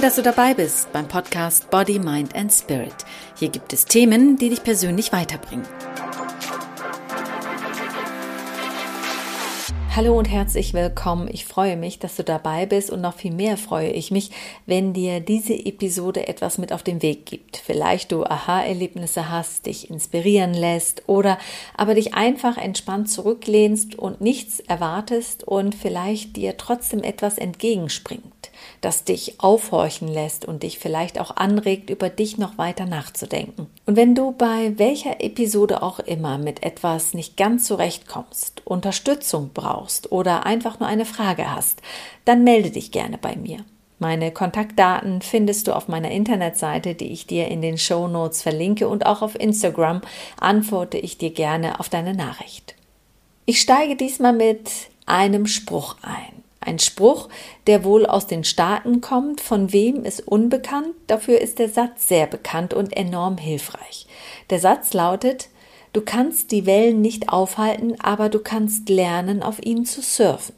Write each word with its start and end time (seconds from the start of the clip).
Toll, 0.00 0.06
dass 0.06 0.16
du 0.16 0.22
dabei 0.22 0.54
bist 0.54 0.90
beim 0.94 1.06
Podcast 1.06 1.68
Body, 1.68 1.98
Mind 1.98 2.34
and 2.34 2.50
Spirit. 2.50 2.94
Hier 3.38 3.50
gibt 3.50 3.74
es 3.74 3.84
Themen, 3.84 4.38
die 4.38 4.48
dich 4.48 4.62
persönlich 4.62 5.12
weiterbringen. 5.12 5.66
Hallo 9.94 10.18
und 10.18 10.24
herzlich 10.24 10.72
willkommen. 10.72 11.28
Ich 11.30 11.44
freue 11.44 11.76
mich, 11.76 11.98
dass 11.98 12.16
du 12.16 12.24
dabei 12.24 12.64
bist 12.64 12.88
und 12.88 13.02
noch 13.02 13.12
viel 13.14 13.34
mehr 13.34 13.58
freue 13.58 13.90
ich 13.90 14.10
mich, 14.10 14.30
wenn 14.64 14.94
dir 14.94 15.20
diese 15.20 15.52
Episode 15.52 16.28
etwas 16.28 16.56
mit 16.56 16.72
auf 16.72 16.82
den 16.82 17.02
Weg 17.02 17.26
gibt. 17.26 17.58
Vielleicht 17.58 18.10
du 18.10 18.24
Aha-Erlebnisse 18.24 19.28
hast, 19.28 19.66
dich 19.66 19.90
inspirieren 19.90 20.54
lässt 20.54 21.02
oder 21.08 21.36
aber 21.76 21.94
dich 21.94 22.14
einfach 22.14 22.56
entspannt 22.56 23.10
zurücklehnst 23.10 23.96
und 23.96 24.22
nichts 24.22 24.60
erwartest 24.60 25.44
und 25.44 25.74
vielleicht 25.74 26.36
dir 26.36 26.56
trotzdem 26.56 27.02
etwas 27.02 27.36
entgegenspringt 27.36 28.49
das 28.80 29.04
dich 29.04 29.40
aufhorchen 29.40 30.08
lässt 30.08 30.44
und 30.44 30.62
dich 30.62 30.78
vielleicht 30.78 31.20
auch 31.20 31.36
anregt, 31.36 31.90
über 31.90 32.08
dich 32.08 32.38
noch 32.38 32.58
weiter 32.58 32.86
nachzudenken. 32.86 33.66
Und 33.86 33.96
wenn 33.96 34.14
du 34.14 34.32
bei 34.32 34.78
welcher 34.78 35.20
Episode 35.20 35.82
auch 35.82 35.98
immer 36.00 36.38
mit 36.38 36.62
etwas 36.62 37.14
nicht 37.14 37.36
ganz 37.36 37.64
zurechtkommst, 37.64 38.62
Unterstützung 38.64 39.50
brauchst 39.54 40.12
oder 40.12 40.46
einfach 40.46 40.80
nur 40.80 40.88
eine 40.88 41.04
Frage 41.04 41.54
hast, 41.54 41.82
dann 42.24 42.44
melde 42.44 42.70
dich 42.70 42.90
gerne 42.90 43.18
bei 43.18 43.36
mir. 43.36 43.64
Meine 44.00 44.32
Kontaktdaten 44.32 45.20
findest 45.20 45.68
du 45.68 45.76
auf 45.76 45.86
meiner 45.86 46.10
Internetseite, 46.10 46.94
die 46.94 47.12
ich 47.12 47.26
dir 47.26 47.48
in 47.48 47.60
den 47.60 47.76
Show 47.76 48.08
Notes 48.08 48.40
verlinke 48.40 48.88
und 48.88 49.04
auch 49.04 49.20
auf 49.20 49.38
Instagram 49.38 50.00
antworte 50.40 50.96
ich 50.96 51.18
dir 51.18 51.30
gerne 51.30 51.78
auf 51.78 51.90
deine 51.90 52.14
Nachricht. 52.14 52.74
Ich 53.44 53.60
steige 53.60 53.96
diesmal 53.96 54.32
mit 54.32 54.70
einem 55.04 55.46
Spruch 55.46 55.96
ein. 56.00 56.42
Ein 56.60 56.78
Spruch, 56.78 57.28
der 57.66 57.84
wohl 57.84 58.04
aus 58.04 58.26
den 58.26 58.44
Staaten 58.44 59.00
kommt, 59.00 59.40
von 59.40 59.72
wem 59.72 60.04
ist 60.04 60.28
unbekannt, 60.28 60.94
dafür 61.06 61.40
ist 61.40 61.58
der 61.58 61.70
Satz 61.70 62.06
sehr 62.06 62.26
bekannt 62.26 62.74
und 62.74 62.94
enorm 62.94 63.38
hilfreich. 63.38 64.06
Der 64.50 64.60
Satz 64.60 64.92
lautet 64.92 65.48
Du 65.92 66.02
kannst 66.02 66.52
die 66.52 66.66
Wellen 66.66 67.00
nicht 67.00 67.30
aufhalten, 67.30 68.00
aber 68.00 68.28
du 68.28 68.38
kannst 68.38 68.88
lernen, 68.88 69.42
auf 69.42 69.60
ihnen 69.64 69.84
zu 69.84 70.02
surfen. 70.02 70.54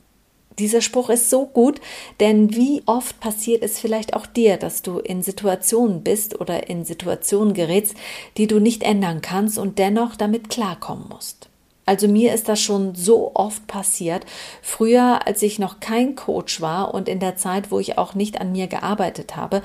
Dieser 0.58 0.82
Spruch 0.82 1.08
ist 1.08 1.30
so 1.30 1.46
gut, 1.46 1.80
denn 2.20 2.54
wie 2.54 2.82
oft 2.84 3.18
passiert 3.20 3.62
es 3.62 3.78
vielleicht 3.78 4.14
auch 4.14 4.26
dir, 4.26 4.58
dass 4.58 4.82
du 4.82 4.98
in 4.98 5.22
Situationen 5.22 6.02
bist 6.02 6.38
oder 6.38 6.68
in 6.68 6.84
Situationen 6.84 7.54
gerätst, 7.54 7.94
die 8.36 8.46
du 8.46 8.58
nicht 8.60 8.82
ändern 8.82 9.22
kannst 9.22 9.56
und 9.56 9.78
dennoch 9.78 10.16
damit 10.16 10.50
klarkommen 10.50 11.08
musst. 11.08 11.48
Also 11.84 12.06
mir 12.06 12.32
ist 12.32 12.48
das 12.48 12.60
schon 12.60 12.94
so 12.94 13.32
oft 13.34 13.66
passiert. 13.66 14.24
Früher, 14.62 15.26
als 15.26 15.42
ich 15.42 15.58
noch 15.58 15.80
kein 15.80 16.14
Coach 16.14 16.60
war 16.60 16.94
und 16.94 17.08
in 17.08 17.18
der 17.18 17.36
Zeit, 17.36 17.70
wo 17.70 17.78
ich 17.78 17.98
auch 17.98 18.14
nicht 18.14 18.40
an 18.40 18.52
mir 18.52 18.68
gearbeitet 18.68 19.36
habe, 19.36 19.62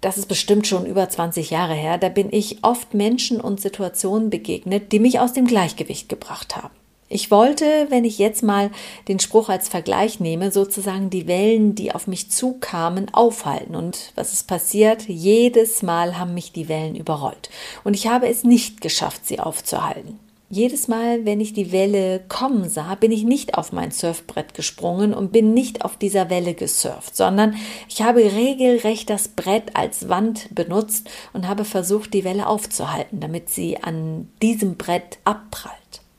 das 0.00 0.18
ist 0.18 0.26
bestimmt 0.26 0.66
schon 0.66 0.86
über 0.86 1.08
20 1.08 1.50
Jahre 1.50 1.74
her, 1.74 1.98
da 1.98 2.08
bin 2.08 2.28
ich 2.30 2.62
oft 2.62 2.94
Menschen 2.94 3.40
und 3.40 3.60
Situationen 3.60 4.30
begegnet, 4.30 4.92
die 4.92 5.00
mich 5.00 5.18
aus 5.18 5.32
dem 5.32 5.46
Gleichgewicht 5.46 6.08
gebracht 6.08 6.56
haben. 6.56 6.74
Ich 7.10 7.30
wollte, 7.30 7.86
wenn 7.88 8.04
ich 8.04 8.18
jetzt 8.18 8.42
mal 8.42 8.70
den 9.08 9.18
Spruch 9.18 9.48
als 9.48 9.68
Vergleich 9.68 10.20
nehme, 10.20 10.52
sozusagen 10.52 11.08
die 11.08 11.26
Wellen, 11.26 11.74
die 11.74 11.94
auf 11.94 12.06
mich 12.06 12.30
zukamen, 12.30 13.12
aufhalten. 13.14 13.74
Und 13.74 14.12
was 14.14 14.34
ist 14.34 14.46
passiert? 14.46 15.08
Jedes 15.08 15.82
Mal 15.82 16.18
haben 16.18 16.34
mich 16.34 16.52
die 16.52 16.68
Wellen 16.68 16.94
überrollt. 16.94 17.48
Und 17.82 17.94
ich 17.94 18.08
habe 18.08 18.28
es 18.28 18.44
nicht 18.44 18.82
geschafft, 18.82 19.26
sie 19.26 19.40
aufzuhalten. 19.40 20.20
Jedes 20.50 20.88
Mal, 20.88 21.26
wenn 21.26 21.42
ich 21.42 21.52
die 21.52 21.72
Welle 21.72 22.20
kommen 22.26 22.70
sah, 22.70 22.94
bin 22.94 23.12
ich 23.12 23.22
nicht 23.22 23.58
auf 23.58 23.70
mein 23.70 23.90
Surfbrett 23.90 24.54
gesprungen 24.54 25.12
und 25.12 25.30
bin 25.30 25.52
nicht 25.52 25.84
auf 25.84 25.98
dieser 25.98 26.30
Welle 26.30 26.54
gesurft, 26.54 27.14
sondern 27.14 27.54
ich 27.90 28.00
habe 28.00 28.20
regelrecht 28.20 29.10
das 29.10 29.28
Brett 29.28 29.76
als 29.76 30.08
Wand 30.08 30.48
benutzt 30.54 31.10
und 31.34 31.46
habe 31.46 31.66
versucht, 31.66 32.14
die 32.14 32.24
Welle 32.24 32.46
aufzuhalten, 32.46 33.20
damit 33.20 33.50
sie 33.50 33.82
an 33.82 34.30
diesem 34.40 34.76
Brett 34.78 35.18
abprallt. 35.24 35.74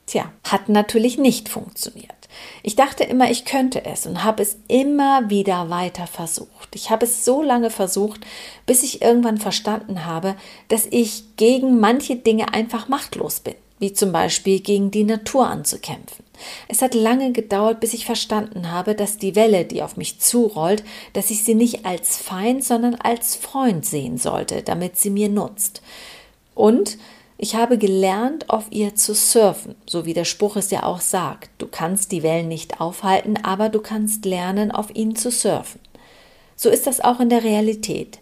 Tja, 0.06 0.31
hat 0.44 0.69
natürlich 0.69 1.18
nicht 1.18 1.50
funktioniert. 1.50 2.12
Ich 2.62 2.75
dachte 2.75 3.06
immer, 3.06 3.31
ich 3.31 3.45
könnte 3.45 3.84
es 3.84 4.06
und 4.06 4.23
habe 4.23 4.44
es 4.44 4.59
immer 4.68 5.31
wieder 5.31 5.72
weiter 5.72 6.06
versucht. 6.06 6.75
Ich 6.75 6.91
habe 6.91 7.07
es 7.07 7.25
so 7.25 7.41
lange 7.41 7.72
versucht, 7.72 8.22
bis 8.68 8.84
ich 8.84 9.01
irgendwann 9.01 9.39
verstanden 9.39 10.06
habe, 10.06 10.35
dass 10.68 10.85
ich 10.85 11.35
gegen 11.35 11.79
manche 11.79 12.16
Dinge 12.16 12.53
einfach 12.53 12.88
machtlos 12.89 13.39
bin 13.39 13.56
wie 13.79 13.94
zum 13.94 14.12
Beispiel 14.12 14.59
gegen 14.59 14.91
die 14.91 15.03
Natur 15.03 15.47
anzukämpfen. 15.47 16.25
Es 16.67 16.81
hat 16.81 16.94
lange 16.94 17.31
gedauert, 17.31 17.79
bis 17.79 17.94
ich 17.94 18.06
verstanden 18.06 18.72
habe, 18.72 18.95
dass 18.95 19.17
die 19.17 19.35
Welle, 19.35 19.66
die 19.66 19.81
auf 19.81 19.97
mich 19.97 20.19
zurollt, 20.19 20.84
dass 21.13 21.31
ich 21.31 21.44
sie 21.44 21.56
nicht 21.56 21.85
als 21.85 22.18
Feind, 22.18 22.63
sondern 22.63 22.95
als 22.95 23.35
Freund 23.35 23.85
sehen 23.85 24.18
sollte, 24.18 24.62
damit 24.62 24.97
sie 24.97 25.09
mir 25.09 25.29
nutzt. 25.29 25.81
Und 26.56 26.97
ich 27.38 27.56
habe 27.56 27.78
gelernt, 27.78 28.50
auf 28.50 28.66
ihr 28.69 28.95
zu 28.95 29.13
surfen, 29.13 29.75
so 29.85 30.06
wie 30.06 30.13
der 30.13 30.25
Spruch 30.25 30.57
es 30.57 30.72
ja 30.72 30.84
auch 30.84 31.00
sagt. 31.00 31.50
Du 31.57 31.68
kannst 31.68 32.12
die 32.12 32.22
Wellen 32.22 32.50
nicht 32.50 32.81
aufhalten, 32.81 33.38
aber 33.44 33.69
du 33.69 33.79
kannst 33.79 34.25
lernen, 34.25 34.72
auf 34.72 34.94
ihnen 34.94 35.16
zu 35.16 35.31
surfen. 35.31 35.79
So 36.57 36.69
ist 36.69 36.85
das 36.85 37.00
auch 37.00 37.22
in 37.22 37.29
der 37.29 37.45
Realität. 37.45 38.19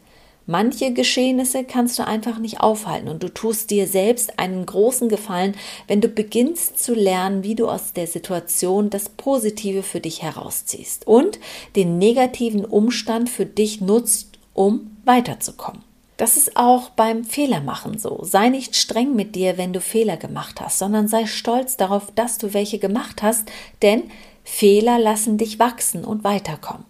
Manche 0.49 0.93
Geschehnisse 0.93 1.65
kannst 1.65 1.99
du 1.99 2.07
einfach 2.07 2.39
nicht 2.39 2.61
aufhalten 2.61 3.09
und 3.09 3.21
du 3.21 3.27
tust 3.27 3.69
dir 3.69 3.85
selbst 3.85 4.39
einen 4.39 4.65
großen 4.65 5.09
Gefallen, 5.09 5.55
wenn 5.87 5.99
du 5.99 6.07
beginnst 6.07 6.81
zu 6.81 6.93
lernen, 6.93 7.43
wie 7.43 7.53
du 7.53 7.67
aus 7.67 7.91
der 7.91 8.07
Situation 8.07 8.89
das 8.89 9.09
Positive 9.09 9.83
für 9.83 9.99
dich 9.99 10.23
herausziehst 10.23 11.05
und 11.05 11.37
den 11.75 11.97
negativen 11.97 12.63
Umstand 12.63 13.29
für 13.29 13.45
dich 13.45 13.81
nutzt, 13.81 14.39
um 14.53 14.95
weiterzukommen. 15.03 15.83
Das 16.15 16.37
ist 16.37 16.55
auch 16.55 16.91
beim 16.91 17.25
Fehlermachen 17.25 17.99
so. 17.99 18.21
Sei 18.23 18.47
nicht 18.47 18.77
streng 18.77 19.15
mit 19.15 19.35
dir, 19.35 19.57
wenn 19.57 19.73
du 19.73 19.81
Fehler 19.81 20.15
gemacht 20.15 20.61
hast, 20.61 20.79
sondern 20.79 21.09
sei 21.09 21.25
stolz 21.25 21.75
darauf, 21.75 22.07
dass 22.15 22.37
du 22.37 22.53
welche 22.53 22.79
gemacht 22.79 23.21
hast, 23.21 23.51
denn 23.81 24.03
Fehler 24.45 24.97
lassen 24.97 25.37
dich 25.37 25.59
wachsen 25.59 26.05
und 26.05 26.23
weiterkommen. 26.23 26.85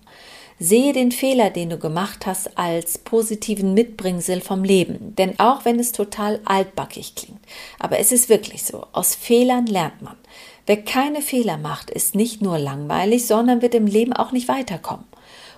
Sehe 0.59 0.91
den 0.91 1.12
Fehler, 1.12 1.51
den 1.51 1.69
du 1.69 1.78
gemacht 1.78 2.25
hast, 2.25 2.57
als 2.57 2.97
positiven 2.97 3.75
Mitbringsel 3.75 4.41
vom 4.41 4.63
Leben. 4.63 5.16
Denn 5.16 5.40
auch 5.40 5.66
wenn 5.66 5.79
es 5.79 5.91
total 5.91 6.40
altbackig 6.45 7.13
klingt, 7.13 7.40
aber 7.78 8.00
es 8.00 8.12
ist 8.12 8.28
wirklich 8.28 8.63
so, 8.63 8.85
aus 8.91 9.13
Fehlern 9.13 9.68
lernt 9.68 10.01
man. 10.01 10.16
Wer 10.66 10.84
keine 10.84 11.22
Fehler 11.22 11.57
macht, 11.57 11.90
ist 11.91 12.16
nicht 12.16 12.41
nur 12.41 12.57
langweilig, 12.57 13.28
sondern 13.28 13.62
wird 13.62 13.75
im 13.75 13.88
Leben 13.88 14.13
auch 14.13 14.31
nicht 14.31 14.47
weiterkommen. 14.47 15.06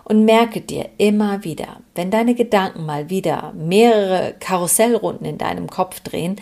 Und 0.04 0.26
merke 0.26 0.60
dir 0.60 0.90
immer 0.98 1.44
wieder, 1.44 1.82
wenn 1.94 2.10
deine 2.10 2.34
Gedanken 2.34 2.86
mal 2.86 3.10
wieder 3.10 3.54
mehrere 3.56 4.36
Karussellrunden 4.40 5.26
in 5.26 5.38
deinem 5.38 5.70
Kopf 5.70 6.00
drehen, 6.00 6.38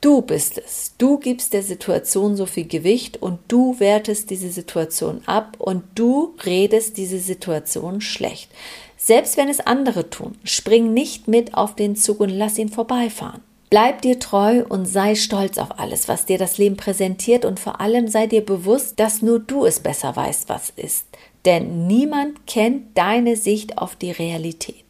Du 0.00 0.22
bist 0.22 0.58
es. 0.58 0.92
Du 0.98 1.18
gibst 1.18 1.52
der 1.52 1.62
Situation 1.62 2.36
so 2.36 2.46
viel 2.46 2.66
Gewicht 2.66 3.22
und 3.22 3.38
du 3.48 3.80
wertest 3.80 4.30
diese 4.30 4.50
Situation 4.50 5.22
ab 5.26 5.56
und 5.58 5.84
du 5.94 6.34
redest 6.44 6.96
diese 6.96 7.18
Situation 7.18 8.00
schlecht. 8.00 8.50
Selbst 8.96 9.36
wenn 9.36 9.48
es 9.48 9.60
andere 9.60 10.10
tun, 10.10 10.36
spring 10.44 10.92
nicht 10.92 11.28
mit 11.28 11.54
auf 11.54 11.74
den 11.74 11.96
Zug 11.96 12.20
und 12.20 12.30
lass 12.30 12.58
ihn 12.58 12.68
vorbeifahren. 12.68 13.42
Bleib 13.68 14.02
dir 14.02 14.20
treu 14.20 14.64
und 14.68 14.86
sei 14.86 15.16
stolz 15.16 15.58
auf 15.58 15.78
alles, 15.78 16.06
was 16.06 16.24
dir 16.24 16.38
das 16.38 16.56
Leben 16.56 16.76
präsentiert 16.76 17.44
und 17.44 17.58
vor 17.58 17.80
allem 17.80 18.06
sei 18.06 18.26
dir 18.26 18.44
bewusst, 18.44 19.00
dass 19.00 19.22
nur 19.22 19.40
du 19.40 19.64
es 19.64 19.80
besser 19.80 20.14
weißt, 20.14 20.48
was 20.48 20.70
ist. 20.76 21.06
Denn 21.44 21.86
niemand 21.86 22.46
kennt 22.46 22.96
deine 22.96 23.36
Sicht 23.36 23.78
auf 23.78 23.96
die 23.96 24.12
Realität. 24.12 24.85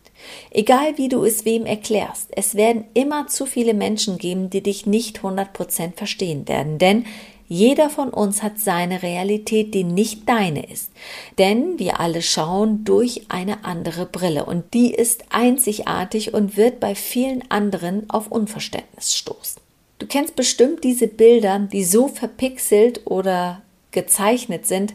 Egal 0.51 0.99
wie 0.99 1.09
du 1.09 1.25
es 1.25 1.45
wem 1.45 1.67
erklärst, 1.67 2.31
es 2.37 2.55
werden 2.55 2.85
immer 2.95 3.27
zu 3.27 3.47
viele 3.47 3.75
Menschen 3.75 4.19
geben, 4.19 4.51
die 4.51 4.63
dich 4.63 4.87
nicht 4.87 5.21
100% 5.21 5.97
verstehen 5.97 6.49
werden, 6.49 6.79
denn 6.79 7.05
jeder 7.49 7.91
von 7.91 8.11
uns 8.11 8.43
hat 8.43 8.59
seine 8.59 9.03
Realität, 9.03 9.73
die 9.73 9.85
nicht 9.85 10.29
deine 10.29 10.69
ist. 10.69 10.91
Denn 11.39 11.79
wir 11.79 12.01
alle 12.01 12.23
schauen 12.23 12.85
durch 12.85 13.27
eine 13.29 13.65
andere 13.65 14.07
Brille 14.07 14.45
und 14.45 14.75
die 14.75 14.93
ist 14.93 15.25
einzigartig 15.31 16.35
und 16.35 16.57
wird 16.57 16.81
bei 16.81 16.95
vielen 16.95 17.49
anderen 17.51 18.11
auf 18.11 18.33
Unverständnis 18.33 19.15
stoßen. 19.15 19.63
Du 19.99 20.07
kennst 20.07 20.37
bestimmt 20.37 20.85
diese 20.85 21.09
Bilder, 21.09 21.61
die 21.61 21.85
so 21.85 22.09
verpixelt 22.09 23.07
oder 23.07 23.63
gezeichnet 23.93 24.67
sind, 24.67 24.95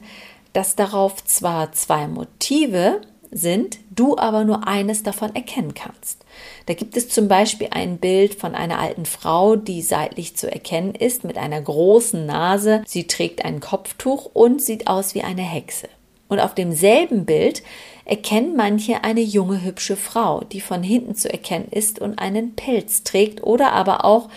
dass 0.53 0.75
darauf 0.75 1.23
zwar 1.23 1.71
zwei 1.71 2.07
Motive, 2.07 3.01
sind, 3.31 3.79
du 3.89 4.17
aber 4.17 4.43
nur 4.43 4.67
eines 4.67 5.03
davon 5.03 5.33
erkennen 5.35 5.73
kannst. 5.73 6.25
Da 6.65 6.73
gibt 6.73 6.97
es 6.97 7.09
zum 7.09 7.27
Beispiel 7.27 7.67
ein 7.71 7.97
Bild 7.97 8.35
von 8.35 8.55
einer 8.55 8.79
alten 8.79 9.05
Frau, 9.05 9.55
die 9.55 9.81
seitlich 9.81 10.35
zu 10.35 10.51
erkennen 10.51 10.93
ist, 10.95 11.23
mit 11.23 11.37
einer 11.37 11.61
großen 11.61 12.25
Nase. 12.25 12.83
Sie 12.85 13.07
trägt 13.07 13.43
ein 13.45 13.59
Kopftuch 13.59 14.29
und 14.33 14.61
sieht 14.61 14.87
aus 14.87 15.15
wie 15.15 15.23
eine 15.23 15.43
Hexe. 15.43 15.87
Und 16.27 16.39
auf 16.39 16.55
demselben 16.55 17.25
Bild 17.25 17.61
erkennen 18.05 18.55
manche 18.55 19.03
eine 19.03 19.21
junge, 19.21 19.63
hübsche 19.63 19.97
Frau, 19.97 20.41
die 20.41 20.61
von 20.61 20.83
hinten 20.83 21.15
zu 21.15 21.31
erkennen 21.31 21.67
ist 21.71 21.99
und 21.99 22.19
einen 22.19 22.55
Pelz 22.55 23.03
trägt 23.03 23.43
oder 23.43 23.73
aber 23.73 24.05
auch 24.05 24.29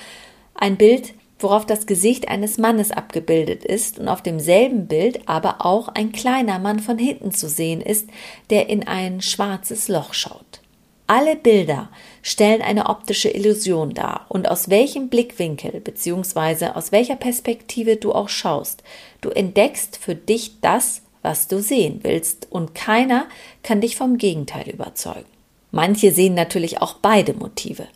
ein 0.55 0.77
Bild 0.77 1.15
worauf 1.45 1.65
das 1.65 1.87
Gesicht 1.87 2.27
eines 2.27 2.59
Mannes 2.59 2.91
abgebildet 2.91 3.65
ist 3.65 4.01
und 4.01 4.09
auf 4.09 4.23
demselben 4.23 4.89
Bild 4.89 5.29
aber 5.29 5.65
auch 5.65 5.87
ein 5.87 6.11
kleiner 6.11 6.59
Mann 6.59 6.81
von 6.81 6.99
hinten 6.99 7.31
zu 7.31 7.49
sehen 7.49 7.81
ist, 7.81 8.09
der 8.51 8.69
in 8.69 8.89
ein 8.89 9.21
schwarzes 9.21 9.87
Loch 9.87 10.13
schaut. 10.15 10.61
Alle 11.07 11.37
Bilder 11.37 11.91
stellen 12.23 12.63
eine 12.63 12.89
optische 12.89 13.29
Illusion 13.29 13.93
dar 13.93 14.25
und 14.31 14.49
aus 14.51 14.71
welchem 14.71 15.09
Blickwinkel 15.09 15.81
bzw. 15.81 16.69
aus 16.69 16.93
welcher 16.93 17.17
Perspektive 17.17 17.97
du 17.97 18.13
auch 18.13 18.31
schaust, 18.31 18.83
du 19.21 19.29
entdeckst 19.29 19.99
für 19.99 20.15
dich 20.15 20.61
das, 20.63 21.03
was 21.21 21.47
du 21.47 21.61
sehen 21.61 22.01
willst 22.03 22.49
und 22.51 22.75
keiner 22.75 23.27
kann 23.63 23.83
dich 23.83 23.97
vom 23.97 24.17
Gegenteil 24.17 24.71
überzeugen. 24.71 25.27
Manche 25.73 26.13
sehen 26.13 26.35
natürlich 26.35 26.81
auch 26.81 26.95
beide 26.95 27.35
Motive. 27.35 27.87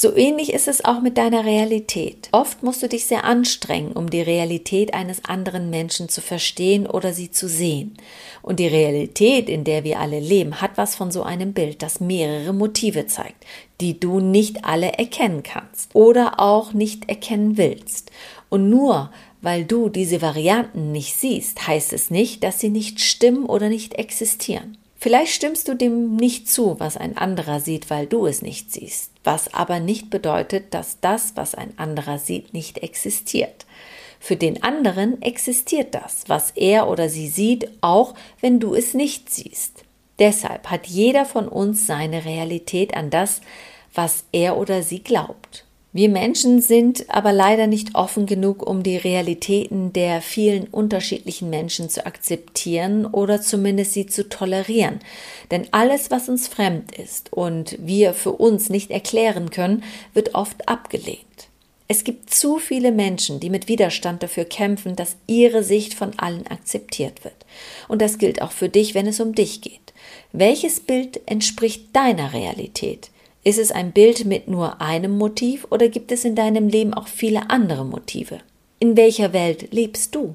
So 0.00 0.14
ähnlich 0.14 0.52
ist 0.52 0.68
es 0.68 0.84
auch 0.84 1.00
mit 1.00 1.18
deiner 1.18 1.44
Realität. 1.44 2.28
Oft 2.30 2.62
musst 2.62 2.84
du 2.84 2.88
dich 2.88 3.06
sehr 3.06 3.24
anstrengen, 3.24 3.90
um 3.90 4.08
die 4.08 4.22
Realität 4.22 4.94
eines 4.94 5.24
anderen 5.24 5.70
Menschen 5.70 6.08
zu 6.08 6.20
verstehen 6.20 6.86
oder 6.86 7.12
sie 7.12 7.32
zu 7.32 7.48
sehen. 7.48 7.96
Und 8.40 8.60
die 8.60 8.68
Realität, 8.68 9.48
in 9.48 9.64
der 9.64 9.82
wir 9.82 9.98
alle 9.98 10.20
leben, 10.20 10.60
hat 10.60 10.70
was 10.76 10.94
von 10.94 11.10
so 11.10 11.24
einem 11.24 11.52
Bild, 11.52 11.82
das 11.82 11.98
mehrere 11.98 12.52
Motive 12.52 13.08
zeigt, 13.08 13.44
die 13.80 13.98
du 13.98 14.20
nicht 14.20 14.64
alle 14.64 14.92
erkennen 14.92 15.42
kannst 15.42 15.92
oder 15.96 16.38
auch 16.38 16.72
nicht 16.72 17.08
erkennen 17.08 17.56
willst. 17.56 18.12
Und 18.50 18.70
nur 18.70 19.10
weil 19.42 19.64
du 19.64 19.88
diese 19.88 20.22
Varianten 20.22 20.92
nicht 20.92 21.16
siehst, 21.16 21.66
heißt 21.66 21.92
es 21.92 22.08
nicht, 22.08 22.44
dass 22.44 22.60
sie 22.60 22.70
nicht 22.70 23.00
stimmen 23.00 23.46
oder 23.46 23.68
nicht 23.68 23.94
existieren. 23.94 24.78
Vielleicht 25.00 25.32
stimmst 25.32 25.68
du 25.68 25.74
dem 25.74 26.16
nicht 26.16 26.48
zu, 26.48 26.80
was 26.80 26.96
ein 26.96 27.16
anderer 27.16 27.60
sieht, 27.60 27.88
weil 27.88 28.06
du 28.06 28.26
es 28.26 28.42
nicht 28.42 28.72
siehst, 28.72 29.12
was 29.22 29.54
aber 29.54 29.78
nicht 29.78 30.10
bedeutet, 30.10 30.74
dass 30.74 30.98
das, 31.00 31.36
was 31.36 31.54
ein 31.54 31.72
anderer 31.78 32.18
sieht, 32.18 32.52
nicht 32.52 32.78
existiert. 32.78 33.64
Für 34.18 34.34
den 34.34 34.64
anderen 34.64 35.22
existiert 35.22 35.94
das, 35.94 36.24
was 36.26 36.50
er 36.50 36.88
oder 36.88 37.08
sie 37.08 37.28
sieht, 37.28 37.70
auch 37.80 38.14
wenn 38.40 38.58
du 38.58 38.74
es 38.74 38.92
nicht 38.92 39.30
siehst. 39.30 39.84
Deshalb 40.18 40.68
hat 40.68 40.88
jeder 40.88 41.24
von 41.24 41.46
uns 41.46 41.86
seine 41.86 42.24
Realität 42.24 42.96
an 42.96 43.10
das, 43.10 43.40
was 43.94 44.24
er 44.32 44.56
oder 44.56 44.82
sie 44.82 45.04
glaubt. 45.04 45.64
Wir 45.98 46.08
Menschen 46.08 46.62
sind 46.62 47.06
aber 47.08 47.32
leider 47.32 47.66
nicht 47.66 47.96
offen 47.96 48.26
genug, 48.26 48.64
um 48.64 48.84
die 48.84 48.96
Realitäten 48.96 49.92
der 49.92 50.22
vielen 50.22 50.68
unterschiedlichen 50.68 51.50
Menschen 51.50 51.90
zu 51.90 52.06
akzeptieren 52.06 53.04
oder 53.04 53.40
zumindest 53.42 53.94
sie 53.94 54.06
zu 54.06 54.28
tolerieren. 54.28 55.00
Denn 55.50 55.66
alles, 55.72 56.12
was 56.12 56.28
uns 56.28 56.46
fremd 56.46 56.96
ist 56.96 57.32
und 57.32 57.76
wir 57.80 58.14
für 58.14 58.30
uns 58.30 58.70
nicht 58.70 58.92
erklären 58.92 59.50
können, 59.50 59.82
wird 60.14 60.36
oft 60.36 60.68
abgelehnt. 60.68 61.48
Es 61.88 62.04
gibt 62.04 62.30
zu 62.32 62.58
viele 62.58 62.92
Menschen, 62.92 63.40
die 63.40 63.50
mit 63.50 63.66
Widerstand 63.66 64.22
dafür 64.22 64.44
kämpfen, 64.44 64.94
dass 64.94 65.16
ihre 65.26 65.64
Sicht 65.64 65.94
von 65.94 66.16
allen 66.16 66.46
akzeptiert 66.46 67.24
wird. 67.24 67.44
Und 67.88 68.00
das 68.02 68.18
gilt 68.18 68.40
auch 68.40 68.52
für 68.52 68.68
dich, 68.68 68.94
wenn 68.94 69.08
es 69.08 69.18
um 69.18 69.34
dich 69.34 69.62
geht. 69.62 69.92
Welches 70.30 70.78
Bild 70.78 71.22
entspricht 71.26 71.86
deiner 71.92 72.34
Realität? 72.34 73.10
Ist 73.44 73.58
es 73.58 73.70
ein 73.70 73.92
Bild 73.92 74.24
mit 74.24 74.48
nur 74.48 74.80
einem 74.80 75.16
Motiv 75.16 75.66
oder 75.70 75.88
gibt 75.88 76.10
es 76.12 76.24
in 76.24 76.34
deinem 76.34 76.68
Leben 76.68 76.92
auch 76.92 77.06
viele 77.06 77.50
andere 77.50 77.84
Motive? 77.84 78.38
In 78.80 78.96
welcher 78.96 79.32
Welt 79.32 79.72
lebst 79.72 80.14
du? 80.14 80.34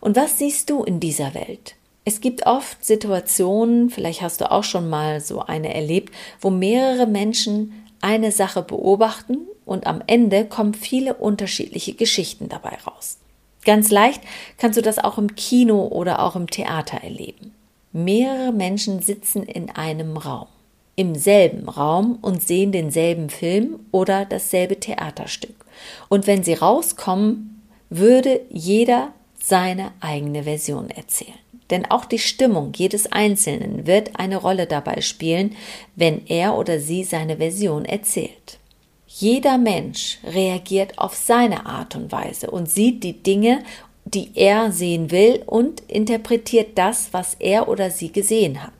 Und 0.00 0.16
was 0.16 0.38
siehst 0.38 0.68
du 0.68 0.82
in 0.82 1.00
dieser 1.00 1.34
Welt? 1.34 1.76
Es 2.04 2.20
gibt 2.20 2.46
oft 2.46 2.84
Situationen, 2.84 3.88
vielleicht 3.88 4.20
hast 4.20 4.40
du 4.40 4.50
auch 4.50 4.64
schon 4.64 4.90
mal 4.90 5.20
so 5.20 5.40
eine 5.40 5.74
erlebt, 5.74 6.12
wo 6.40 6.50
mehrere 6.50 7.06
Menschen 7.06 7.72
eine 8.00 8.30
Sache 8.30 8.62
beobachten 8.62 9.38
und 9.64 9.86
am 9.86 10.02
Ende 10.06 10.44
kommen 10.44 10.74
viele 10.74 11.14
unterschiedliche 11.14 11.94
Geschichten 11.94 12.48
dabei 12.50 12.76
raus. 12.86 13.18
Ganz 13.64 13.90
leicht 13.90 14.20
kannst 14.58 14.76
du 14.76 14.82
das 14.82 14.98
auch 14.98 15.16
im 15.16 15.34
Kino 15.36 15.86
oder 15.86 16.20
auch 16.20 16.36
im 16.36 16.50
Theater 16.50 16.98
erleben. 17.02 17.54
Mehrere 17.92 18.52
Menschen 18.52 19.00
sitzen 19.00 19.44
in 19.44 19.70
einem 19.70 20.18
Raum 20.18 20.48
im 20.96 21.14
selben 21.14 21.68
Raum 21.68 22.18
und 22.22 22.42
sehen 22.42 22.72
denselben 22.72 23.30
Film 23.30 23.80
oder 23.90 24.24
dasselbe 24.24 24.78
Theaterstück. 24.78 25.64
Und 26.08 26.26
wenn 26.26 26.44
sie 26.44 26.54
rauskommen, 26.54 27.62
würde 27.90 28.40
jeder 28.50 29.12
seine 29.38 29.92
eigene 30.00 30.44
Version 30.44 30.90
erzählen. 30.90 31.38
Denn 31.70 31.86
auch 31.90 32.04
die 32.04 32.18
Stimmung 32.18 32.72
jedes 32.76 33.10
Einzelnen 33.10 33.86
wird 33.86 34.18
eine 34.18 34.36
Rolle 34.36 34.66
dabei 34.66 35.00
spielen, 35.00 35.56
wenn 35.96 36.26
er 36.26 36.56
oder 36.56 36.78
sie 36.78 37.04
seine 37.04 37.38
Version 37.38 37.84
erzählt. 37.84 38.58
Jeder 39.06 39.58
Mensch 39.58 40.18
reagiert 40.24 40.98
auf 40.98 41.14
seine 41.14 41.66
Art 41.66 41.94
und 41.94 42.10
Weise 42.12 42.50
und 42.50 42.70
sieht 42.70 43.02
die 43.04 43.22
Dinge, 43.22 43.62
die 44.04 44.30
er 44.34 44.72
sehen 44.72 45.10
will 45.10 45.42
und 45.46 45.80
interpretiert 45.88 46.76
das, 46.76 47.08
was 47.12 47.34
er 47.38 47.68
oder 47.68 47.90
sie 47.90 48.12
gesehen 48.12 48.62
hat. 48.62 48.72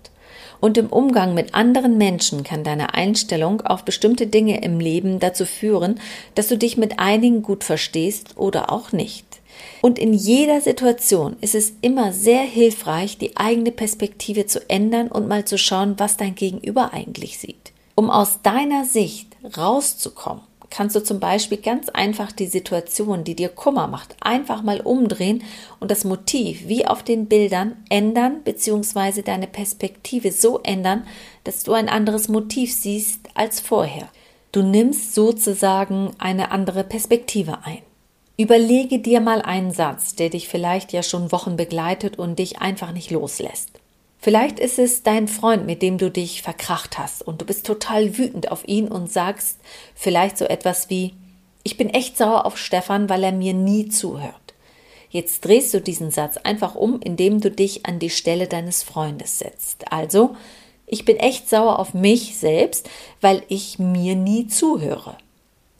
Und 0.64 0.78
im 0.78 0.86
Umgang 0.86 1.34
mit 1.34 1.54
anderen 1.54 1.98
Menschen 1.98 2.42
kann 2.42 2.64
deine 2.64 2.94
Einstellung 2.94 3.60
auf 3.60 3.84
bestimmte 3.84 4.26
Dinge 4.26 4.62
im 4.62 4.80
Leben 4.80 5.20
dazu 5.20 5.44
führen, 5.44 6.00
dass 6.36 6.48
du 6.48 6.56
dich 6.56 6.78
mit 6.78 6.98
einigen 6.98 7.42
gut 7.42 7.64
verstehst 7.64 8.38
oder 8.38 8.72
auch 8.72 8.90
nicht. 8.90 9.26
Und 9.82 9.98
in 9.98 10.14
jeder 10.14 10.62
Situation 10.62 11.36
ist 11.42 11.54
es 11.54 11.74
immer 11.82 12.14
sehr 12.14 12.40
hilfreich, 12.40 13.18
die 13.18 13.36
eigene 13.36 13.72
Perspektive 13.72 14.46
zu 14.46 14.70
ändern 14.70 15.08
und 15.08 15.28
mal 15.28 15.44
zu 15.44 15.58
schauen, 15.58 15.96
was 15.98 16.16
dein 16.16 16.34
Gegenüber 16.34 16.94
eigentlich 16.94 17.36
sieht. 17.36 17.72
Um 17.94 18.08
aus 18.08 18.40
deiner 18.42 18.86
Sicht 18.86 19.36
rauszukommen, 19.58 20.44
kannst 20.74 20.96
du 20.96 21.04
zum 21.04 21.20
Beispiel 21.20 21.58
ganz 21.58 21.88
einfach 21.88 22.32
die 22.32 22.48
Situation, 22.48 23.22
die 23.22 23.36
dir 23.36 23.48
Kummer 23.48 23.86
macht, 23.86 24.16
einfach 24.20 24.62
mal 24.64 24.80
umdrehen 24.80 25.44
und 25.78 25.88
das 25.92 26.02
Motiv 26.02 26.66
wie 26.66 26.84
auf 26.84 27.04
den 27.04 27.26
Bildern 27.26 27.76
ändern 27.90 28.42
bzw. 28.42 29.22
deine 29.22 29.46
Perspektive 29.46 30.32
so 30.32 30.58
ändern, 30.64 31.06
dass 31.44 31.62
du 31.62 31.74
ein 31.74 31.88
anderes 31.88 32.28
Motiv 32.28 32.74
siehst 32.74 33.20
als 33.34 33.60
vorher. 33.60 34.08
Du 34.50 34.62
nimmst 34.62 35.14
sozusagen 35.14 36.10
eine 36.18 36.50
andere 36.50 36.82
Perspektive 36.82 37.58
ein. 37.62 37.82
Überlege 38.36 38.98
dir 38.98 39.20
mal 39.20 39.42
einen 39.42 39.70
Satz, 39.70 40.16
der 40.16 40.30
dich 40.30 40.48
vielleicht 40.48 40.92
ja 40.92 41.04
schon 41.04 41.30
Wochen 41.30 41.56
begleitet 41.56 42.18
und 42.18 42.40
dich 42.40 42.58
einfach 42.60 42.90
nicht 42.90 43.12
loslässt. 43.12 43.70
Vielleicht 44.24 44.58
ist 44.58 44.78
es 44.78 45.02
dein 45.02 45.28
Freund, 45.28 45.66
mit 45.66 45.82
dem 45.82 45.98
du 45.98 46.10
dich 46.10 46.40
verkracht 46.40 46.96
hast 46.96 47.20
und 47.20 47.42
du 47.42 47.44
bist 47.44 47.66
total 47.66 48.16
wütend 48.16 48.50
auf 48.50 48.66
ihn 48.66 48.88
und 48.88 49.12
sagst 49.12 49.58
vielleicht 49.94 50.38
so 50.38 50.46
etwas 50.46 50.88
wie 50.88 51.12
Ich 51.62 51.76
bin 51.76 51.90
echt 51.90 52.16
sauer 52.16 52.46
auf 52.46 52.56
Stefan, 52.56 53.10
weil 53.10 53.22
er 53.22 53.32
mir 53.32 53.52
nie 53.52 53.90
zuhört. 53.90 54.54
Jetzt 55.10 55.44
drehst 55.44 55.74
du 55.74 55.80
diesen 55.82 56.10
Satz 56.10 56.38
einfach 56.38 56.74
um, 56.74 57.02
indem 57.02 57.42
du 57.42 57.50
dich 57.50 57.84
an 57.84 57.98
die 57.98 58.08
Stelle 58.08 58.46
deines 58.46 58.82
Freundes 58.82 59.40
setzt. 59.40 59.92
Also, 59.92 60.34
ich 60.86 61.04
bin 61.04 61.18
echt 61.18 61.50
sauer 61.50 61.78
auf 61.78 61.92
mich 61.92 62.38
selbst, 62.38 62.88
weil 63.20 63.42
ich 63.48 63.78
mir 63.78 64.16
nie 64.16 64.46
zuhöre. 64.46 65.18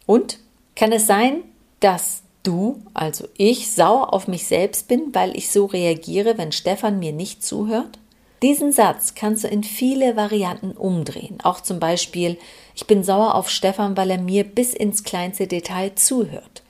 Und 0.05 0.39
kann 0.77 0.93
es 0.93 1.07
sein, 1.07 1.45
dass 1.81 2.25
du, 2.43 2.83
also 2.93 3.27
ich, 3.39 3.73
sauer 3.73 4.13
auf 4.13 4.29
mich 4.29 4.45
selbst 4.45 4.87
bin, 4.87 5.15
weil 5.15 5.35
ich 5.35 5.51
so 5.51 5.65
reagiere, 5.65 6.37
wenn 6.37 6.53
Stefan 6.53 6.99
mir 6.99 7.13
nicht 7.13 7.43
zuhört? 7.43 7.99
Diesen 8.45 8.73
Satz 8.73 9.15
kannst 9.15 9.45
du 9.45 9.49
in 9.49 9.65
viele 9.65 10.17
Varianten 10.17 10.73
umdrehen. 10.73 11.39
Auch 11.43 11.63
zum 11.63 11.81
Beispiel, 11.81 12.37
ich 12.75 12.87
bin 12.87 13.03
sauer 13.03 13.37
auf 13.37 13.49
Stefan, 13.49 13.97
weil 13.97 14.11
er 14.11 14.19
mir 14.19 14.45
bis 14.45 14.75
ins 14.75 15.03
kleinste 15.03 15.47
Detail 15.47 15.95
zuhört. 15.95 16.63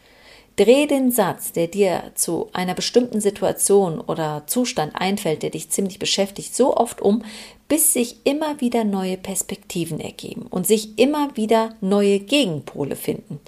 Dreh 0.55 0.87
den 0.87 1.11
Satz, 1.11 1.51
der 1.51 1.67
dir 1.67 2.13
zu 2.15 2.49
einer 2.53 2.75
bestimmten 2.75 3.21
Situation 3.21 4.01
oder 4.01 4.45
Zustand 4.47 4.93
einfällt, 4.95 5.43
der 5.43 5.51
dich 5.51 5.71
ziemlich 5.71 5.99
beschäftigt, 5.99 6.55
so 6.55 6.77
oft 6.77 7.03
um, 7.03 7.25
bis 7.67 7.93
sich 7.93 8.19
immer 8.23 8.61
wieder 8.61 8.85
neue 8.85 9.17
Perspektiven 9.17 9.99
ergeben 9.99 10.47
und 10.49 10.69
sich 10.69 10.97
immer 10.97 11.37
wieder 11.37 11.75
neue 11.81 12.21
Gegenpole 12.21 12.95
finden. 12.95 13.41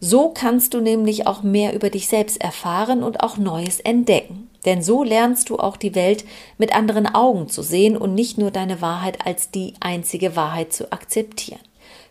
So 0.00 0.28
kannst 0.28 0.74
du 0.74 0.80
nämlich 0.80 1.26
auch 1.26 1.42
mehr 1.42 1.74
über 1.74 1.90
dich 1.90 2.06
selbst 2.06 2.40
erfahren 2.40 3.02
und 3.02 3.22
auch 3.22 3.36
Neues 3.36 3.80
entdecken. 3.80 4.48
Denn 4.64 4.82
so 4.82 5.02
lernst 5.02 5.50
du 5.50 5.58
auch 5.58 5.76
die 5.76 5.94
Welt 5.94 6.24
mit 6.56 6.74
anderen 6.74 7.06
Augen 7.06 7.48
zu 7.48 7.62
sehen 7.62 7.96
und 7.96 8.14
nicht 8.14 8.38
nur 8.38 8.50
deine 8.50 8.80
Wahrheit 8.80 9.26
als 9.26 9.50
die 9.50 9.74
einzige 9.80 10.36
Wahrheit 10.36 10.72
zu 10.72 10.92
akzeptieren. 10.92 11.60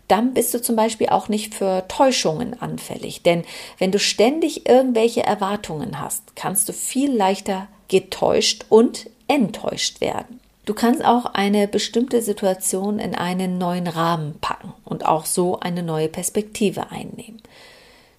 Dann 0.07 0.33
bist 0.33 0.53
du 0.53 0.61
zum 0.61 0.75
Beispiel 0.75 1.09
auch 1.09 1.27
nicht 1.27 1.53
für 1.53 1.85
Täuschungen 1.87 2.61
anfällig, 2.61 3.23
denn 3.23 3.43
wenn 3.77 3.91
du 3.91 3.99
ständig 3.99 4.67
irgendwelche 4.67 5.23
Erwartungen 5.23 5.99
hast, 5.99 6.35
kannst 6.35 6.69
du 6.69 6.73
viel 6.73 7.13
leichter 7.13 7.67
getäuscht 7.89 8.65
und 8.69 9.09
enttäuscht 9.27 9.99
werden. 9.99 10.39
Du 10.65 10.73
kannst 10.73 11.03
auch 11.03 11.25
eine 11.25 11.67
bestimmte 11.67 12.21
Situation 12.21 12.99
in 12.99 13.15
einen 13.15 13.57
neuen 13.57 13.87
Rahmen 13.87 14.35
packen 14.39 14.73
und 14.83 15.05
auch 15.05 15.25
so 15.25 15.59
eine 15.59 15.83
neue 15.83 16.09
Perspektive 16.09 16.91
einnehmen. 16.91 17.41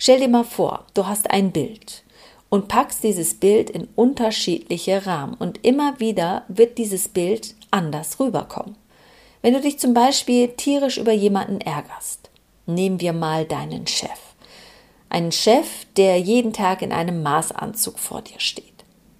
Stell 0.00 0.20
dir 0.20 0.28
mal 0.28 0.44
vor, 0.44 0.84
du 0.94 1.08
hast 1.08 1.28
ein 1.30 1.50
Bild 1.50 2.04
und 2.48 2.68
packst 2.68 3.02
dieses 3.02 3.34
Bild 3.34 3.68
in 3.68 3.88
unterschiedliche 3.96 5.04
Rahmen 5.06 5.34
und 5.34 5.64
immer 5.66 5.98
wieder 5.98 6.44
wird 6.46 6.78
dieses 6.78 7.08
Bild 7.08 7.56
anders 7.72 8.20
rüberkommen. 8.20 8.76
Wenn 9.42 9.54
du 9.54 9.60
dich 9.60 9.80
zum 9.80 9.94
Beispiel 9.94 10.48
tierisch 10.48 10.98
über 10.98 11.12
jemanden 11.12 11.60
ärgerst, 11.60 12.30
nehmen 12.66 13.00
wir 13.00 13.12
mal 13.12 13.44
deinen 13.44 13.88
Chef. 13.88 14.08
Einen 15.10 15.32
Chef, 15.32 15.66
der 15.96 16.18
jeden 16.20 16.52
Tag 16.52 16.82
in 16.82 16.92
einem 16.92 17.22
Maßanzug 17.24 17.98
vor 17.98 18.22
dir 18.22 18.38
steht. 18.38 18.64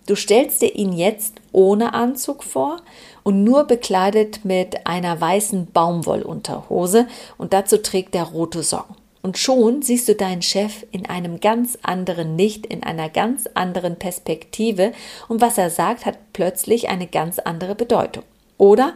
Du 0.07 0.15
stellst 0.15 0.63
dir 0.63 0.75
ihn 0.75 0.93
jetzt 0.93 1.35
ohne 1.51 1.93
Anzug 1.93 2.45
vor 2.45 2.81
und 3.25 3.43
nur 3.43 3.65
bekleidet 3.65 4.45
mit 4.45 4.87
einer 4.87 5.21
weißen 5.21 5.73
Baumwollunterhose 5.73 7.09
und 7.37 7.53
dazu 7.53 7.79
trägt 7.79 8.15
er 8.15 8.25
rote 8.25 8.63
Socken. 8.63 8.95
Und 9.23 9.39
schon 9.39 9.83
siehst 9.83 10.09
du 10.09 10.15
deinen 10.15 10.43
Chef 10.43 10.87
in 10.93 11.07
einem 11.07 11.41
ganz 11.41 11.79
anderen 11.83 12.39
Licht, 12.39 12.67
in 12.67 12.83
einer 12.83 13.09
ganz 13.09 13.49
anderen 13.55 13.97
Perspektive 13.97 14.93
und 15.29 15.41
was 15.41 15.59
er 15.59 15.71
sagt, 15.71 16.07
hat 16.07 16.19
plötzlich 16.33 16.89
eine 16.89 17.07
ganz 17.07 17.39
andere 17.39 17.75
Bedeutung. 17.75 18.23
Oder 18.59 18.95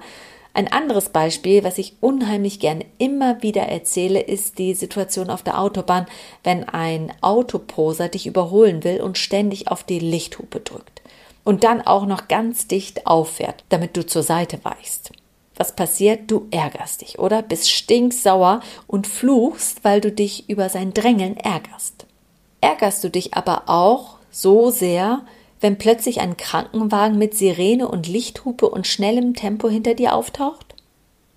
ein 0.55 0.71
anderes 0.71 1.09
Beispiel, 1.09 1.65
was 1.65 1.79
ich 1.79 1.97
unheimlich 2.01 2.61
gerne 2.61 2.85
immer 2.99 3.43
wieder 3.43 3.63
erzähle, 3.63 4.21
ist 4.21 4.59
die 4.59 4.75
Situation 4.75 5.31
auf 5.31 5.43
der 5.43 5.59
Autobahn, 5.59 6.07
wenn 6.45 6.65
ein 6.69 7.13
Autoposer 7.23 8.09
dich 8.09 8.27
überholen 8.27 8.85
will 8.85 9.01
und 9.01 9.17
ständig 9.17 9.69
auf 9.69 9.83
die 9.83 9.99
Lichthupe 9.99 10.61
drückt. 10.61 11.01
Und 11.43 11.65
dann 11.65 11.81
auch 11.81 12.07
noch 12.07 12.29
ganz 12.29 12.69
dicht 12.69 13.07
auffährt, 13.07 13.65
damit 13.71 13.97
du 13.97 14.07
zur 14.07 14.23
Seite 14.23 14.61
weichst. 14.63 15.13
Was 15.63 15.77
passiert? 15.77 16.29
Du 16.29 16.49
ärgerst 16.51 17.03
dich, 17.03 17.21
oder? 17.21 17.41
Bist 17.41 17.71
stinksauer 17.71 18.63
und 18.89 19.07
fluchst, 19.07 19.85
weil 19.85 20.01
du 20.01 20.11
dich 20.11 20.49
über 20.51 20.69
sein 20.69 20.93
Drängeln 20.93 21.37
ärgerst. 21.37 22.05
Ärgerst 22.61 23.05
du 23.05 23.11
dich 23.11 23.35
aber 23.35 23.69
auch 23.69 24.17
so 24.33 24.71
sehr, 24.71 25.25
wenn 25.61 25.79
plötzlich 25.79 26.21
ein 26.21 26.37
Krankenwagen 26.37 27.17
mit 27.17 27.35
Sirene 27.35 27.87
und 27.87 28.09
Lichthupe 28.09 28.69
und 28.69 28.89
schnellem 28.89 29.35
Tempo 29.35 29.69
hinter 29.69 29.95
dir 29.95 30.17
auftaucht? 30.17 30.75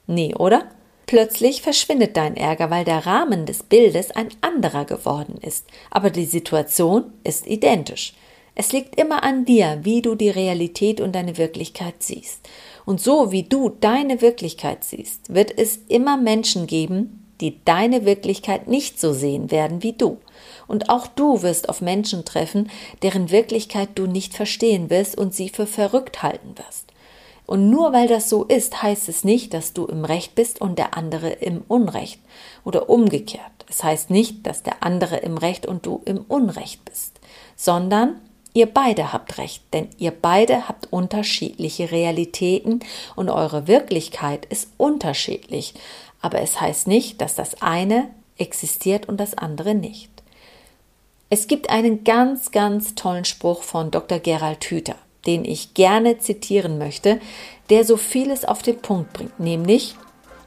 Nee, 0.08 0.34
oder? 0.34 0.72
Plötzlich 1.05 1.62
verschwindet 1.62 2.17
dein 2.17 2.36
Ärger, 2.36 2.72
weil 2.72 2.84
der 2.84 3.05
Rahmen 3.05 3.46
des 3.46 3.62
Bildes 3.62 4.10
ein 4.10 4.29
anderer 4.41 4.86
geworden 4.86 5.38
ist, 5.39 5.67
aber 5.91 6.10
die 6.10 6.25
Situation 6.25 7.13
ist 7.24 7.46
identisch. 7.46 8.15
Es 8.55 8.71
liegt 8.71 8.97
immer 8.97 9.24
an 9.24 9.43
dir, 9.43 9.79
wie 9.83 10.01
du 10.01 10.15
die 10.15 10.29
Realität 10.29 11.01
und 11.01 11.13
deine 11.13 11.38
Wirklichkeit 11.38 11.95
siehst. 12.00 12.39
Und 12.85 13.01
so 13.01 13.31
wie 13.33 13.43
du 13.43 13.69
deine 13.69 14.21
Wirklichkeit 14.21 14.85
siehst, 14.85 15.33
wird 15.33 15.57
es 15.57 15.79
immer 15.89 16.15
Menschen 16.15 16.65
geben, 16.65 17.25
die 17.41 17.59
deine 17.65 18.05
Wirklichkeit 18.05 18.67
nicht 18.69 19.00
so 19.00 19.12
sehen 19.12 19.51
werden 19.51 19.83
wie 19.83 19.91
du. 19.91 20.19
Und 20.67 20.89
auch 20.89 21.07
du 21.07 21.41
wirst 21.41 21.67
auf 21.67 21.81
Menschen 21.81 22.24
treffen, 22.24 22.69
deren 23.01 23.29
Wirklichkeit 23.29 23.89
du 23.95 24.07
nicht 24.07 24.33
verstehen 24.33 24.89
wirst 24.89 25.17
und 25.17 25.33
sie 25.33 25.50
für 25.50 25.67
verrückt 25.67 26.24
halten 26.24 26.55
wirst. 26.57 26.93
Und 27.45 27.69
nur 27.69 27.93
weil 27.93 28.07
das 28.07 28.29
so 28.29 28.43
ist, 28.45 28.81
heißt 28.81 29.09
es 29.09 29.24
nicht, 29.24 29.53
dass 29.53 29.74
du 29.74 29.85
im 29.85 30.05
Recht 30.05 30.33
bist 30.33 30.62
und 30.62 30.79
der 30.79 30.97
andere 30.97 31.29
im 31.29 31.63
Unrecht 31.67 32.19
oder 32.63 32.89
umgekehrt. 32.89 33.51
Es 33.69 33.83
heißt 33.83 34.09
nicht, 34.09 34.47
dass 34.47 34.63
der 34.63 34.81
andere 34.81 35.17
im 35.17 35.38
Recht 35.38 35.65
und 35.65 35.85
du 35.85 36.01
im 36.05 36.25
Unrecht 36.27 36.85
bist, 36.85 37.19
sondern 37.55 38.21
ihr 38.55 38.65
beide 38.65 39.13
habt 39.13 39.38
Recht, 39.38 39.62
denn 39.74 39.89
ihr 39.97 40.09
beide 40.09 40.67
habt 40.67 40.91
unterschiedliche 40.91 41.91
Realitäten 41.91 42.79
und 43.15 43.29
eure 43.29 43.67
Wirklichkeit 43.67 44.45
ist 44.45 44.69
unterschiedlich. 44.77 45.75
Aber 46.21 46.41
es 46.41 46.59
heißt 46.59 46.88
nicht, 46.88 47.21
dass 47.21 47.35
das 47.35 47.62
eine 47.62 48.09
existiert 48.39 49.07
und 49.07 49.17
das 49.17 49.38
andere 49.38 49.75
nicht. 49.75 50.09
Es 51.29 51.47
gibt 51.47 51.69
einen 51.69 52.03
ganz, 52.03 52.51
ganz 52.51 52.95
tollen 52.95 53.25
Spruch 53.25 53.62
von 53.62 53.91
Dr. 53.91 54.19
Gerald 54.19 54.63
Hüther, 54.65 54.95
den 55.27 55.43
ich 55.43 55.74
gerne 55.74 56.17
zitieren 56.17 56.77
möchte, 56.77 57.19
der 57.69 57.83
so 57.83 57.97
vieles 57.97 58.45
auf 58.45 58.62
den 58.62 58.79
Punkt 58.79 59.13
bringt, 59.13 59.39
nämlich 59.39 59.95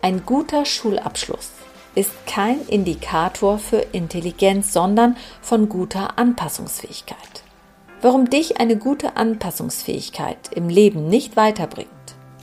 ein 0.00 0.24
guter 0.24 0.64
Schulabschluss 0.64 1.50
ist 1.94 2.12
kein 2.26 2.60
Indikator 2.68 3.58
für 3.58 3.78
Intelligenz, 3.78 4.72
sondern 4.72 5.16
von 5.42 5.68
guter 5.68 6.16
Anpassungsfähigkeit. 6.16 7.42
Warum 8.00 8.30
dich 8.30 8.60
eine 8.60 8.76
gute 8.76 9.16
Anpassungsfähigkeit 9.16 10.50
im 10.54 10.68
Leben 10.68 11.08
nicht 11.08 11.36
weiterbringt, 11.36 11.88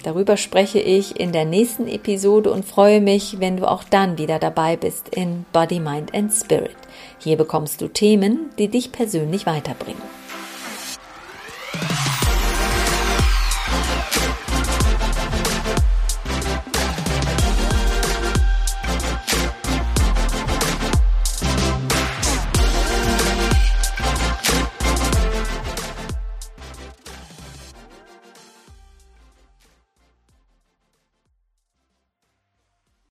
Darüber 0.06 0.38
spreche 0.38 0.78
ich 0.78 1.20
in 1.20 1.32
der 1.32 1.46
nächsten 1.46 1.88
Episode 1.88 2.52
und 2.52 2.64
freue 2.64 3.02
mich, 3.02 3.40
wenn 3.40 3.58
du 3.58 3.68
auch 3.68 3.84
dann 3.84 4.20
wieder 4.20 4.38
dabei 4.38 4.76
bist 4.76 5.10
in 5.10 5.46
Body, 5.52 5.80
Mind 5.80 6.14
and 6.14 6.32
Spirit. 6.32 6.76
Hier 7.18 7.38
bekommst 7.38 7.82
du 7.82 7.88
Themen, 7.88 8.52
die 8.60 8.68
dich 8.68 8.92
persönlich 8.92 9.48
weiterbringen. 9.48 10.04